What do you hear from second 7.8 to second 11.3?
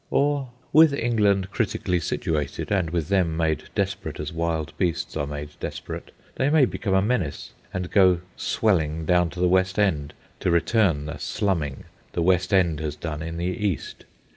go "swelling" down to the West End to return the